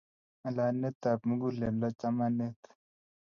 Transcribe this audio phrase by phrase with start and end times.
[0.47, 2.59] Ng'alanetab muguleldo chamanet